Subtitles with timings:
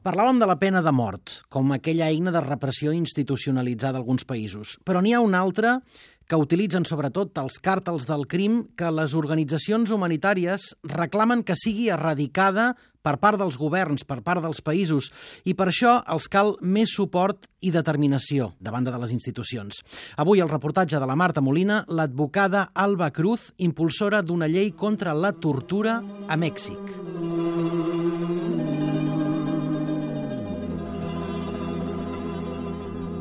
[0.00, 4.78] Parlàvem de la pena de mort, com aquella eina de repressió institucionalitzada d'alguns països.
[4.80, 5.74] Però n'hi ha una altra
[6.30, 12.70] que utilitzen sobretot els càrtels del crim que les organitzacions humanitàries reclamen que sigui erradicada
[13.02, 15.10] per part dels governs, per part dels països,
[15.44, 19.82] i per això els cal més suport i determinació davant de les institucions.
[20.16, 25.34] Avui el reportatge de la Marta Molina, l'advocada Alba Cruz, impulsora d'una llei contra la
[25.36, 27.49] tortura a Mèxic.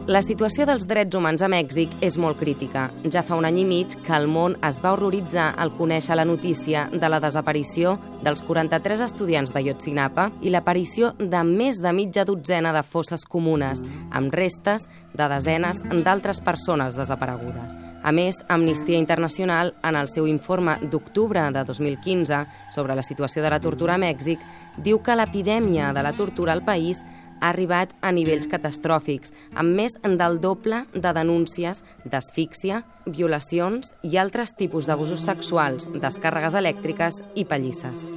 [0.10, 2.88] La situació dels drets humans a Mèxic és molt crítica.
[3.14, 6.26] Ja fa un any i mig que el món es va horroritzar al conèixer la
[6.26, 7.92] notícia de la desaparició
[8.26, 13.84] dels 43 estudiants de Yotzinapa i l'aparició de més de mitja dotzena de fosses comunes,
[14.10, 17.78] amb restes de desenes d'altres persones desaparegudes.
[18.02, 22.42] A més, Amnistia Internacional, en el seu informe d'octubre de 2015
[22.74, 24.42] sobre la situació de la tortura a Mèxic,
[24.82, 27.06] diu que l'epidèmia de la tortura al país
[27.40, 34.56] ha arribat a nivells catastròfics, amb més del doble de denúncies d'asfíxia, violacions i altres
[34.56, 38.08] tipus d'abusos sexuals, descàrregues elèctriques i pallisses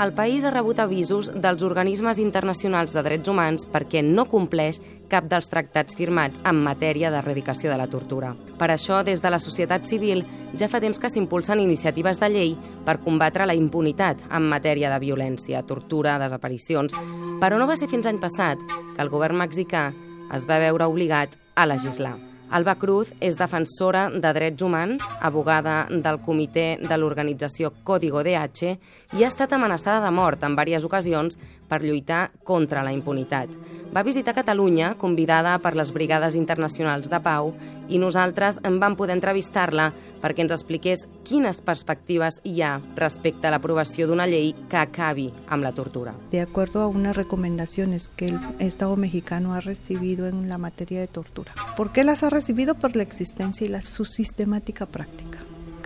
[0.00, 4.78] el país ha rebut avisos dels organismes internacionals de drets humans perquè no compleix
[5.12, 8.30] cap dels tractats firmats en matèria d'erradicació de la tortura.
[8.56, 10.22] Per això, des de la societat civil,
[10.56, 12.54] ja fa temps que s'impulsen iniciatives de llei
[12.86, 16.96] per combatre la impunitat en matèria de violència, tortura, desaparicions,
[17.40, 19.90] però no va ser fins any passat que el govern mexicà
[20.36, 22.18] es va veure obligat a legislar.
[22.50, 28.72] Alba Cruz és defensora de drets humans, abogada del comitè de l'organització Código DH
[29.16, 31.38] i ha estat amenaçada de mort en diverses ocasions
[31.70, 33.48] per lluitar contra la impunitat.
[33.94, 37.54] Va visitar Catalunya, convidada per les Brigades Internacionals de Pau,
[37.90, 43.52] i nosaltres en vam poder entrevistar-la perquè ens expliqués quines perspectives hi ha respecte a
[43.54, 46.14] l'aprovació d'una llei que acabi amb la tortura.
[46.30, 51.08] De acuerdo a unas recomendaciones que el Estado mexicano ha recibido en la materia de
[51.08, 51.54] tortura.
[51.76, 52.74] ¿Por qué las ha recibido?
[52.74, 55.29] Por la existencia y la, su sistemática práctica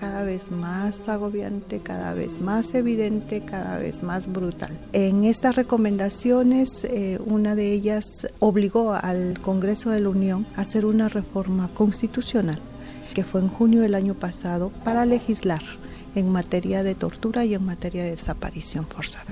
[0.04, 4.70] cada vez más agobiante, cada vez más evidente, cada vez más brutal.
[4.92, 8.04] En estas recomendaciones, eh, una de ellas
[8.38, 12.58] obligó al Congreso de la Unión a hacer una reforma constitucional,
[13.14, 15.62] que fue en junio del año pasado, para legislar
[16.14, 19.24] en materia de tortura y en materia de desaparición forzada.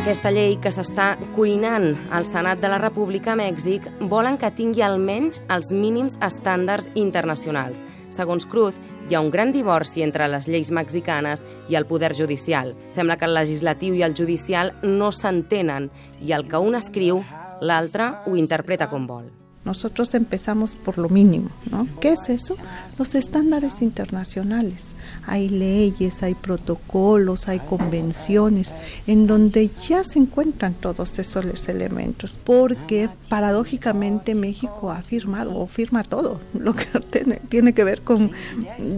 [0.00, 4.80] Aquesta llei que s'està cuinant al Senat de la República a Mèxic volen que tingui
[4.80, 7.82] almenys els mínims estàndards internacionals.
[8.08, 8.78] Segons Cruz,
[9.10, 12.72] hi ha un gran divorci entre les lleis mexicanes i el poder judicial.
[12.88, 15.90] Sembla que el legislatiu i el judicial no s'entenen
[16.24, 17.20] i el que un escriu,
[17.60, 19.28] l'altre ho interpreta com vol.
[19.70, 21.86] Nosotros empezamos por lo mínimo, ¿no?
[22.00, 22.56] ¿Qué es eso?
[22.98, 24.94] Los estándares internacionales.
[25.28, 28.72] Hay leyes, hay protocolos, hay convenciones
[29.06, 36.02] en donde ya se encuentran todos esos elementos, porque paradójicamente México ha firmado o firma
[36.02, 38.32] todo lo que tiene, tiene que ver con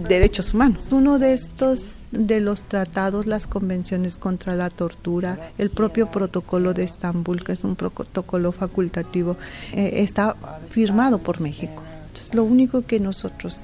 [0.08, 0.86] derechos humanos.
[0.90, 6.84] Uno de estos de los tratados, las convenciones contra la tortura, el propio protocolo de
[6.84, 9.36] Estambul, que es un protocolo facultativo,
[9.72, 10.36] eh, está
[10.68, 11.82] firmado por México.
[12.08, 13.60] Entonces, lo único que nosotros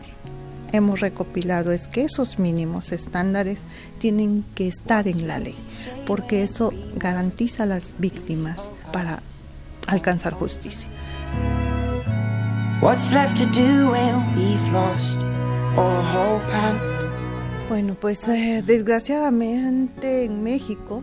[0.72, 3.58] hemos recopilado es que esos mínimos estándares
[3.98, 5.54] tienen que estar en la ley,
[6.06, 9.22] porque eso garantiza a las víctimas para
[9.86, 10.88] alcanzar justicia.
[12.80, 15.18] What's left to do when we've lost
[15.76, 16.97] all hope and
[17.68, 21.02] bueno, pues eh, desgraciadamente en México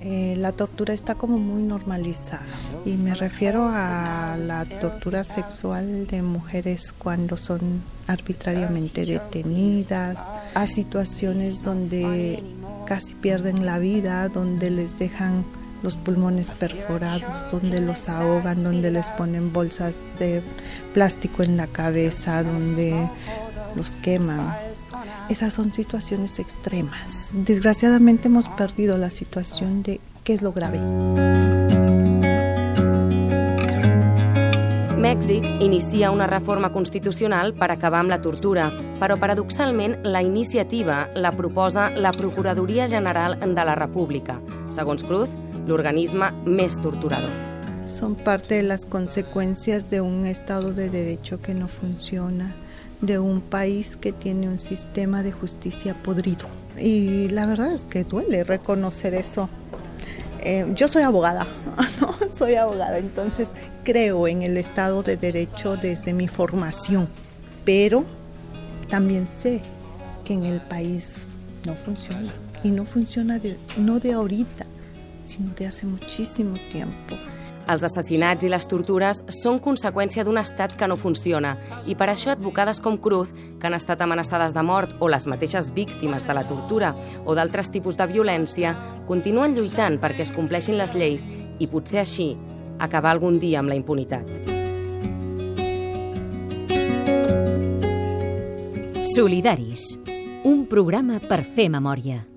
[0.00, 2.42] eh, la tortura está como muy normalizada
[2.84, 11.62] y me refiero a la tortura sexual de mujeres cuando son arbitrariamente detenidas, a situaciones
[11.62, 12.42] donde
[12.86, 15.44] casi pierden la vida, donde les dejan
[15.82, 20.42] los pulmones perforados, donde los ahogan, donde les ponen bolsas de
[20.92, 23.08] plástico en la cabeza, donde
[23.74, 24.63] los queman.
[25.28, 27.30] Esas son situaciones extremas.
[27.32, 30.80] Desgraciadamente hemos perdido la situación de qué es lo grave.
[35.04, 41.32] Mèxic inicia una reforma constitucional per acabar amb la tortura, però paradoxalment la iniciativa la
[41.32, 44.38] proposa la Procuradoria General de la República,
[44.72, 45.28] segons Cruz,
[45.66, 47.32] l'organisme més torturador.
[47.86, 52.54] Son parte de las consecuencias de un Estado de Derecho que no funciona,
[53.06, 56.46] de un país que tiene un sistema de justicia podrido.
[56.78, 59.48] Y la verdad es que duele reconocer eso.
[60.40, 61.46] Eh, yo soy abogada,
[62.32, 63.48] soy abogada, entonces
[63.82, 67.08] creo en el Estado de Derecho desde mi formación,
[67.64, 68.04] pero
[68.90, 69.62] también sé
[70.24, 71.26] que en el país
[71.64, 72.32] no funciona.
[72.62, 74.66] y no funciona de, no de ahorita,
[75.26, 77.16] sino de hace muchísimo tiempo.
[77.64, 81.54] Els assassinats i les tortures són conseqüència d'un estat que no funciona
[81.88, 85.70] i per això advocades com Cruz, que han estat amenaçades de mort, o les mateixes
[85.72, 86.92] víctimes de la tortura
[87.24, 88.74] o d'altres tipus de violència,
[89.08, 91.24] continuen lluitant perquè es compleixin les lleis
[91.58, 92.34] i potser així
[92.78, 94.28] acabar algun dia amb la impunitat.
[99.14, 99.94] Solidaris,
[100.44, 102.33] un programa per fer memòria.